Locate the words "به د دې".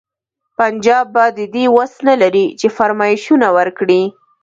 1.13-1.65